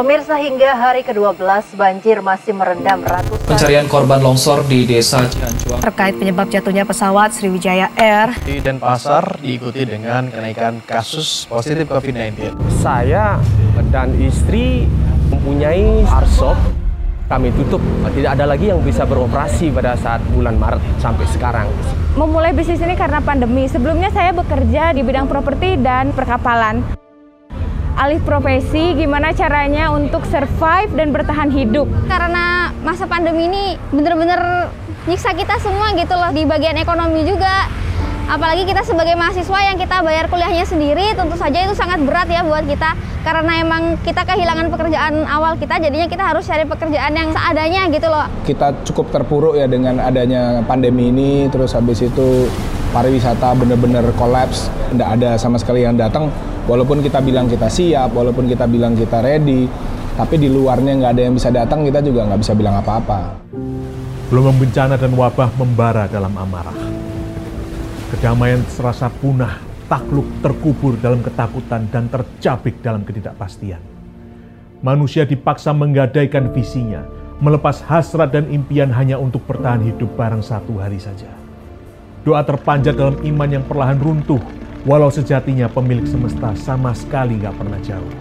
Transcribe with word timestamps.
Pemirsa 0.00 0.40
hingga 0.40 0.80
hari 0.80 1.04
ke-12 1.04 1.76
banjir 1.76 2.24
masih 2.24 2.56
merendam 2.56 3.04
ratusan 3.04 3.44
Pencarian 3.44 3.84
korban 3.84 4.24
longsor 4.24 4.64
di 4.64 4.88
desa 4.88 5.28
Ciancuang. 5.28 5.76
Terkait 5.76 6.16
penyebab 6.16 6.48
jatuhnya 6.48 6.88
pesawat 6.88 7.36
Sriwijaya 7.36 7.92
Air, 8.00 8.32
Di 8.40 8.64
Denpasar 8.64 9.36
diikuti 9.44 9.84
dengan 9.84 10.32
kenaikan 10.32 10.80
kasus 10.88 11.44
positif 11.44 11.84
COVID-19. 11.92 12.32
Saya 12.80 13.44
dan 13.92 14.16
istri 14.16 14.88
mempunyai 15.28 16.08
arshop. 16.08 16.56
Kami 17.28 17.52
tutup, 17.60 17.84
tidak 18.16 18.40
ada 18.40 18.48
lagi 18.48 18.72
yang 18.72 18.80
bisa 18.80 19.04
beroperasi 19.04 19.68
pada 19.68 20.00
saat 20.00 20.24
bulan 20.32 20.56
Maret 20.56 20.80
sampai 20.96 21.28
sekarang. 21.28 21.68
memulai 22.16 22.56
bisnis 22.56 22.80
ini 22.80 22.96
karena 22.96 23.20
pandemi. 23.20 23.68
Sebelumnya 23.68 24.08
saya 24.08 24.32
bekerja 24.32 24.96
di 24.96 25.04
bidang 25.04 25.28
properti 25.28 25.76
dan 25.76 26.16
perkapalan. 26.16 26.99
Alih 28.00 28.16
profesi, 28.24 28.96
gimana 28.96 29.36
caranya 29.36 29.92
untuk 29.92 30.24
survive 30.24 30.88
dan 30.96 31.12
bertahan 31.12 31.52
hidup? 31.52 31.84
karena 32.08 32.72
masa 32.80 33.04
pandemi 33.04 33.44
ini 33.44 33.76
bener-bener 33.92 34.72
nyiksa 35.04 35.36
kita 35.36 35.60
semua 35.60 35.92
gitu 35.92 36.16
loh 36.16 36.32
di 36.32 36.48
bagian 36.48 36.80
ekonomi 36.80 37.28
juga. 37.28 37.68
Apalagi 38.24 38.64
kita 38.64 38.88
sebagai 38.88 39.20
mahasiswa 39.20 39.58
yang 39.68 39.76
kita 39.76 40.00
bayar 40.00 40.32
kuliahnya 40.32 40.64
sendiri 40.64 41.12
tentu 41.12 41.36
saja 41.36 41.60
itu 41.60 41.76
sangat 41.76 42.00
berat 42.00 42.24
ya 42.32 42.40
buat 42.40 42.64
kita. 42.64 42.96
Karena 43.20 43.60
emang 43.60 44.00
kita 44.00 44.24
kehilangan 44.24 44.72
pekerjaan 44.72 45.28
awal 45.28 45.60
kita 45.60 45.76
jadinya 45.76 46.08
kita 46.08 46.24
harus 46.24 46.48
cari 46.48 46.64
pekerjaan 46.64 47.12
yang 47.12 47.28
seadanya 47.36 47.84
gitu 47.92 48.08
loh. 48.08 48.24
Kita 48.48 48.80
cukup 48.80 49.12
terpuruk 49.12 49.60
ya 49.60 49.68
dengan 49.68 50.00
adanya 50.00 50.64
pandemi 50.64 51.12
ini 51.12 51.52
terus 51.52 51.76
habis 51.76 52.00
itu 52.00 52.48
pariwisata 52.96 53.52
bener-bener 53.60 54.08
kolaps. 54.16 54.72
Tidak 54.88 55.08
ada 55.20 55.36
sama 55.36 55.60
sekali 55.60 55.84
yang 55.84 56.00
datang 56.00 56.32
walaupun 56.70 57.02
kita 57.02 57.18
bilang 57.18 57.50
kita 57.50 57.66
siap 57.66 58.14
walaupun 58.14 58.46
kita 58.46 58.70
bilang 58.70 58.94
kita 58.94 59.18
ready 59.18 59.66
tapi 60.14 60.38
di 60.38 60.46
luarnya 60.46 60.94
nggak 61.02 61.10
ada 61.18 61.22
yang 61.26 61.34
bisa 61.34 61.50
datang 61.50 61.82
kita 61.82 61.98
juga 61.98 62.30
nggak 62.30 62.40
bisa 62.46 62.54
bilang 62.54 62.78
apa-apa 62.78 63.40
Gelombang 64.30 64.62
bencana 64.62 64.94
dan 64.94 65.10
wabah 65.18 65.50
membara 65.58 66.06
dalam 66.06 66.30
amarah. 66.38 66.78
Kedamaian 68.14 68.62
serasa 68.70 69.10
punah, 69.10 69.58
takluk 69.90 70.22
terkubur 70.38 70.94
dalam 71.02 71.18
ketakutan 71.18 71.90
dan 71.90 72.06
tercabik 72.06 72.78
dalam 72.78 73.02
ketidakpastian. 73.02 73.82
Manusia 74.86 75.26
dipaksa 75.26 75.74
menggadaikan 75.74 76.46
visinya, 76.54 77.02
melepas 77.42 77.82
hasrat 77.90 78.30
dan 78.30 78.46
impian 78.54 78.94
hanya 78.94 79.18
untuk 79.18 79.42
bertahan 79.50 79.82
hidup 79.82 80.14
barang 80.14 80.46
satu 80.46 80.78
hari 80.78 81.02
saja. 81.02 81.26
Doa 82.22 82.46
terpanjat 82.46 82.94
dalam 82.94 83.18
iman 83.26 83.50
yang 83.50 83.66
perlahan 83.66 83.98
runtuh, 83.98 84.38
walau 84.88 85.12
sejatinya 85.12 85.68
pemilik 85.68 86.08
semesta 86.08 86.56
sama 86.56 86.96
sekali 86.96 87.36
gak 87.40 87.56
pernah 87.56 87.80
jauh. 87.84 88.14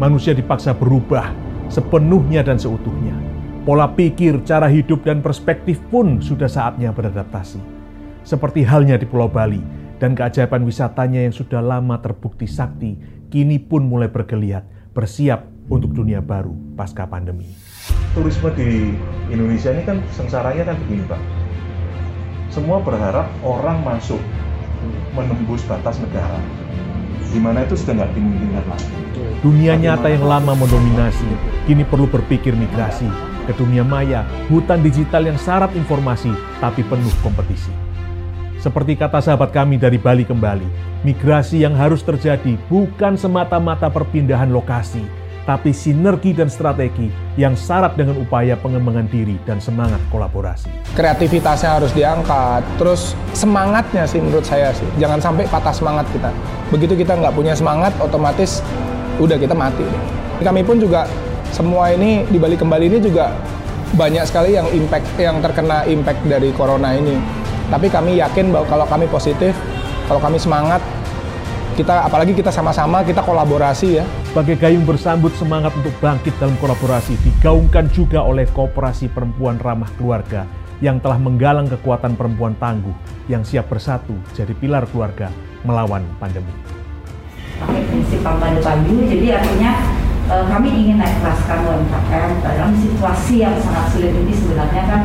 Manusia 0.00 0.34
dipaksa 0.34 0.74
berubah 0.74 1.30
sepenuhnya 1.70 2.42
dan 2.42 2.58
seutuhnya. 2.58 3.14
Pola 3.62 3.86
pikir, 3.86 4.42
cara 4.42 4.66
hidup, 4.66 5.06
dan 5.06 5.22
perspektif 5.22 5.78
pun 5.92 6.18
sudah 6.18 6.50
saatnya 6.50 6.90
beradaptasi. 6.90 7.62
Seperti 8.26 8.66
halnya 8.66 8.98
di 8.98 9.06
Pulau 9.06 9.30
Bali 9.30 9.62
dan 10.00 10.16
keajaiban 10.16 10.64
wisatanya 10.66 11.22
yang 11.22 11.32
sudah 11.32 11.60
lama 11.62 12.00
terbukti 12.00 12.48
sakti, 12.48 12.96
kini 13.28 13.60
pun 13.60 13.86
mulai 13.86 14.08
bergeliat, 14.08 14.64
bersiap 14.96 15.46
untuk 15.70 15.94
dunia 15.94 16.18
baru 16.24 16.56
pasca 16.74 17.06
pandemi. 17.06 17.46
Turisme 18.16 18.50
di 18.58 18.96
Indonesia 19.30 19.70
ini 19.70 19.86
kan 19.86 20.02
sengsaranya 20.16 20.74
kan 20.74 20.76
begini 20.84 21.04
Pak. 21.06 21.20
Semua 22.50 22.82
berharap 22.82 23.30
orang 23.46 23.86
masuk 23.86 24.18
menembus 25.14 25.62
batas 25.66 25.98
negara. 26.00 26.38
Di 27.30 27.38
mana 27.38 27.62
itu 27.62 27.78
sudah 27.78 28.02
nggak 28.02 28.10
dimungkinkan 28.16 28.64
lagi. 28.66 28.90
Dunia 29.40 29.72
nyata 29.78 30.12
yang 30.12 30.26
lama 30.28 30.52
mendominasi, 30.52 31.30
kini 31.64 31.86
perlu 31.86 32.04
berpikir 32.10 32.52
migrasi 32.52 33.08
ke 33.48 33.56
dunia 33.56 33.82
maya, 33.82 34.22
hutan 34.52 34.84
digital 34.84 35.24
yang 35.24 35.38
syarat 35.40 35.72
informasi 35.72 36.30
tapi 36.60 36.84
penuh 36.84 37.10
kompetisi. 37.24 37.72
Seperti 38.60 38.92
kata 38.92 39.24
sahabat 39.24 39.56
kami 39.56 39.80
dari 39.80 39.96
Bali 39.96 40.28
kembali, 40.28 40.68
migrasi 41.00 41.64
yang 41.64 41.72
harus 41.72 42.04
terjadi 42.04 42.60
bukan 42.68 43.16
semata-mata 43.16 43.88
perpindahan 43.88 44.52
lokasi, 44.52 45.00
tapi 45.50 45.74
sinergi 45.74 46.30
dan 46.30 46.46
strategi 46.46 47.10
yang 47.34 47.58
syarat 47.58 47.98
dengan 47.98 48.22
upaya 48.22 48.54
pengembangan 48.54 49.10
diri 49.10 49.34
dan 49.42 49.58
semangat 49.58 49.98
kolaborasi. 50.14 50.70
kreativitasnya 50.94 51.82
harus 51.82 51.90
diangkat 51.90 52.62
terus 52.78 53.18
semangatnya 53.34 54.06
sih 54.06 54.22
menurut 54.22 54.46
saya 54.46 54.70
sih. 54.70 54.86
Jangan 55.02 55.18
sampai 55.18 55.50
patah 55.50 55.74
semangat 55.74 56.06
kita. 56.14 56.30
Begitu 56.70 57.02
kita 57.02 57.18
nggak 57.18 57.34
punya 57.34 57.58
semangat 57.58 57.90
otomatis 57.98 58.62
udah 59.18 59.34
kita 59.34 59.50
mati. 59.50 59.82
Kami 60.38 60.62
pun 60.62 60.78
juga 60.78 61.10
semua 61.50 61.90
ini 61.90 62.22
di 62.30 62.38
Bali 62.38 62.54
kembali 62.54 62.86
ini 62.86 62.98
juga 63.02 63.34
banyak 63.98 64.22
sekali 64.30 64.54
yang 64.54 64.70
impact 64.70 65.18
yang 65.18 65.42
terkena 65.42 65.82
impact 65.90 66.22
dari 66.30 66.54
corona 66.54 66.94
ini. 66.94 67.18
Tapi 67.74 67.90
kami 67.90 68.22
yakin 68.22 68.54
bahwa 68.54 68.70
kalau 68.70 68.86
kami 68.86 69.10
positif 69.10 69.58
kalau 70.06 70.22
kami 70.22 70.38
semangat 70.38 70.78
kita 71.80 72.04
apalagi 72.04 72.36
kita 72.36 72.52
sama-sama 72.52 73.00
kita 73.00 73.24
kolaborasi 73.24 73.88
ya 73.96 74.04
Sebagai 74.28 74.60
gayung 74.60 74.84
bersambut 74.84 75.32
semangat 75.40 75.72
untuk 75.72 75.96
bangkit 75.96 76.36
dalam 76.36 76.52
kolaborasi 76.60 77.16
digaungkan 77.24 77.88
juga 77.88 78.20
oleh 78.20 78.44
Kooperasi 78.52 79.08
Perempuan 79.08 79.56
Ramah 79.56 79.88
Keluarga 79.96 80.44
yang 80.84 81.00
telah 81.00 81.16
menggalang 81.16 81.68
kekuatan 81.72 82.20
perempuan 82.20 82.52
tangguh 82.60 82.92
yang 83.32 83.40
siap 83.44 83.72
bersatu 83.72 84.12
jadi 84.36 84.52
pilar 84.52 84.84
keluarga 84.92 85.32
melawan 85.64 86.04
pandemi. 86.20 86.52
pakai 87.60 87.84
prinsip 87.92 88.20
kampanye 88.24 88.60
pagi 88.64 88.96
jadi 89.04 89.26
artinya 89.40 89.72
eh, 90.32 90.44
kami 90.48 90.68
ingin 90.72 90.96
naik 90.96 91.16
kelaskan 91.20 91.58
UMKM 91.64 92.30
dalam 92.40 92.72
situasi 92.80 93.34
yang 93.44 93.56
sangat 93.60 93.86
sulit 93.92 94.12
ini 94.16 94.32
sebenarnya 94.32 94.84
kan 94.88 95.02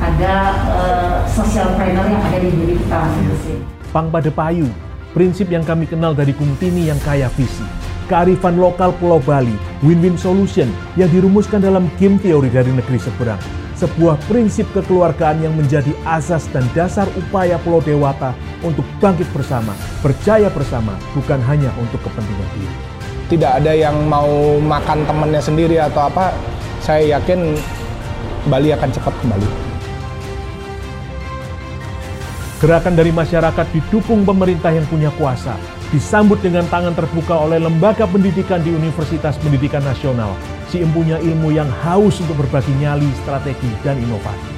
ada 0.00 0.34
eh, 0.76 1.16
social 1.28 1.72
planner 1.76 2.04
yang 2.08 2.20
ada 2.20 2.38
di 2.40 2.50
diri 2.52 2.74
kita 2.76 2.96
masing-masing. 3.00 3.60
Pang 3.96 4.12
payu, 4.12 4.68
prinsip 5.16 5.48
yang 5.48 5.64
kami 5.64 5.88
kenal 5.88 6.12
dari 6.12 6.36
Kumtini 6.36 6.92
yang 6.92 7.00
kaya 7.00 7.32
visi. 7.32 7.64
Kearifan 8.12 8.60
lokal 8.60 8.92
Pulau 9.00 9.16
Bali, 9.24 9.56
win-win 9.80 10.20
solution 10.20 10.68
yang 11.00 11.08
dirumuskan 11.08 11.64
dalam 11.64 11.88
game 11.96 12.20
teori 12.20 12.52
dari 12.52 12.68
negeri 12.68 13.00
seberang. 13.00 13.40
Sebuah 13.80 14.20
prinsip 14.28 14.68
kekeluargaan 14.76 15.40
yang 15.40 15.56
menjadi 15.56 15.90
asas 16.04 16.44
dan 16.52 16.68
dasar 16.76 17.08
upaya 17.16 17.56
Pulau 17.64 17.80
Dewata 17.80 18.36
untuk 18.60 18.84
bangkit 19.00 19.26
bersama, 19.32 19.72
berjaya 20.04 20.52
bersama, 20.52 20.92
bukan 21.16 21.40
hanya 21.48 21.72
untuk 21.80 22.04
kepentingan 22.04 22.50
diri. 22.60 22.76
tidak 23.26 23.58
ada 23.58 23.74
yang 23.74 24.06
mau 24.06 24.58
makan 24.62 25.02
temennya 25.02 25.42
sendiri 25.42 25.76
atau 25.82 26.06
apa 26.06 26.30
saya 26.78 27.18
yakin 27.18 27.58
Bali 28.46 28.70
akan 28.70 28.90
cepat 28.94 29.14
kembali 29.18 29.65
Gerakan 32.56 32.96
dari 32.96 33.12
masyarakat 33.12 33.68
didukung 33.68 34.24
pemerintah 34.24 34.72
yang 34.72 34.88
punya 34.88 35.12
kuasa, 35.20 35.60
disambut 35.92 36.40
dengan 36.40 36.64
tangan 36.72 36.96
terbuka 36.96 37.36
oleh 37.36 37.60
lembaga 37.60 38.08
pendidikan 38.08 38.64
di 38.64 38.72
Universitas 38.72 39.36
Pendidikan 39.36 39.84
Nasional, 39.84 40.32
si 40.72 40.80
empunya 40.80 41.20
ilmu 41.20 41.52
yang 41.52 41.68
haus 41.84 42.16
untuk 42.16 42.40
berbagi 42.40 42.72
nyali, 42.80 43.12
strategi, 43.20 43.68
dan 43.84 44.00
inovasi. 44.00 44.52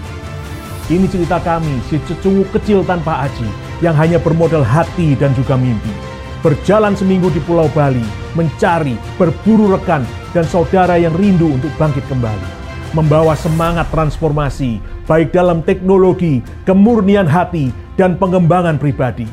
Ini 0.94 1.10
cerita 1.10 1.42
kami, 1.42 1.82
si 1.90 1.98
cecungu 2.06 2.46
kecil 2.54 2.86
tanpa 2.86 3.26
aji, 3.26 3.50
yang 3.82 3.98
hanya 3.98 4.22
bermodal 4.22 4.62
hati 4.62 5.18
dan 5.18 5.34
juga 5.34 5.58
mimpi. 5.58 5.90
Berjalan 6.38 6.94
seminggu 6.94 7.34
di 7.34 7.42
Pulau 7.42 7.66
Bali, 7.74 8.06
mencari, 8.38 8.94
berburu 9.18 9.74
rekan, 9.74 10.06
dan 10.30 10.46
saudara 10.46 10.94
yang 11.02 11.18
rindu 11.18 11.50
untuk 11.50 11.74
bangkit 11.74 12.06
kembali 12.06 12.58
membawa 12.96 13.36
semangat 13.36 13.88
transformasi, 13.92 14.80
baik 15.04 15.32
dalam 15.32 15.60
teknologi, 15.60 16.40
kemurnian 16.64 17.28
hati, 17.28 17.68
dan 17.98 18.14
pengembangan 18.14 18.78
pribadi. 18.78 19.26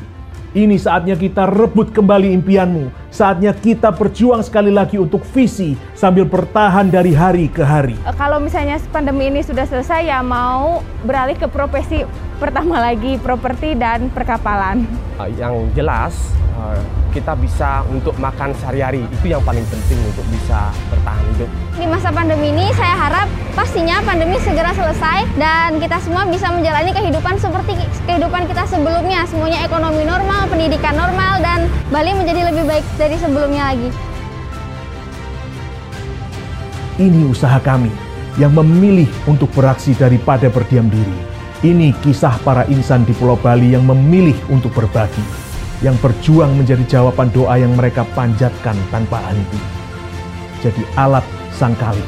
Ini 0.56 0.80
saatnya 0.80 1.14
kita 1.20 1.46
rebut 1.52 1.92
kembali 1.92 2.32
impianmu, 2.40 2.88
saatnya 3.12 3.52
kita 3.52 3.92
berjuang 3.92 4.40
sekali 4.40 4.72
lagi 4.72 4.96
untuk 4.96 5.20
visi 5.36 5.76
sambil 5.92 6.24
bertahan 6.24 6.88
dari 6.88 7.12
hari 7.12 7.46
ke 7.52 7.60
hari. 7.60 7.92
Eh, 8.08 8.16
Kalau 8.16 8.40
misalnya 8.40 8.80
pandemi 8.88 9.28
ini 9.28 9.44
sudah 9.44 9.68
selesai 9.68 10.08
ya 10.08 10.24
mau 10.24 10.80
beralih 11.04 11.36
ke 11.36 11.44
profesi 11.44 12.08
pertama 12.40 12.80
lagi 12.80 13.20
properti 13.20 13.76
dan 13.76 14.08
perkapalan. 14.08 14.88
Uh, 15.20 15.28
Yang 15.36 15.76
jelas 15.76 16.16
uh, 16.56 16.80
kita 17.12 17.32
bisa 17.38 17.80
untuk 17.88 18.12
makan 18.20 18.52
sehari-hari 18.60 19.04
itu 19.08 19.32
yang 19.32 19.40
paling 19.44 19.64
penting 19.68 19.96
untuk 20.04 20.24
bisa 20.28 20.68
bertahan 20.92 21.24
hidup. 21.36 21.48
di 21.76 21.86
masa 21.88 22.08
pandemi 22.12 22.52
ini 22.52 22.68
saya 22.76 22.96
harap 22.96 23.28
pastinya 23.56 24.00
pandemi 24.04 24.36
segera 24.40 24.72
selesai 24.76 25.24
dan 25.40 25.80
kita 25.80 25.96
semua 26.00 26.28
bisa 26.28 26.52
menjalani 26.52 26.92
kehidupan 26.92 27.36
seperti 27.40 27.72
kehidupan 28.04 28.44
kita 28.48 28.64
sebelumnya 28.68 29.24
semuanya 29.28 29.64
ekonomi 29.64 30.04
normal 30.04 30.44
pendidikan 30.48 30.96
normal 30.96 31.40
dan 31.40 31.68
Bali 31.88 32.12
menjadi 32.12 32.52
lebih 32.52 32.64
baik 32.68 32.84
dari 33.00 33.16
sebelumnya 33.16 33.72
lagi 33.72 33.88
Ini 36.96 37.28
usaha 37.28 37.60
kami 37.60 37.92
yang 38.40 38.56
memilih 38.56 39.04
untuk 39.28 39.52
beraksi 39.52 39.92
daripada 39.92 40.48
berdiam 40.48 40.88
diri. 40.88 41.12
Ini 41.60 41.92
kisah 42.00 42.40
para 42.40 42.64
insan 42.72 43.04
di 43.04 43.12
Pulau 43.12 43.36
Bali 43.36 43.76
yang 43.76 43.84
memilih 43.84 44.32
untuk 44.48 44.72
berbagi, 44.72 45.20
yang 45.84 45.96
berjuang 46.00 46.56
menjadi 46.56 46.84
jawaban 46.88 47.28
doa 47.32 47.60
yang 47.60 47.76
mereka 47.76 48.06
panjatkan 48.16 48.76
tanpa 48.88 49.20
henti. 49.28 49.60
jadi 50.64 50.82
alat 50.96 51.22
sang 51.52 51.76
kalik, 51.76 52.04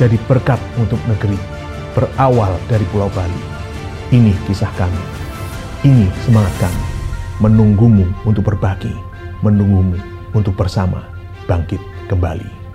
jadi 0.00 0.16
berkat 0.26 0.58
untuk 0.80 0.98
negeri, 1.04 1.36
berawal 1.92 2.56
dari 2.66 2.82
Pulau 2.88 3.12
Bali. 3.12 3.42
Ini 4.10 4.32
kisah 4.48 4.70
kami, 4.80 5.02
ini 5.84 6.08
semangat 6.24 6.52
kami, 6.56 6.84
menunggumu 7.44 8.08
untuk 8.24 8.48
berbagi, 8.48 8.92
menunggumu 9.44 10.00
untuk 10.32 10.56
bersama 10.56 11.04
bangkit 11.44 11.80
kembali. 12.08 12.65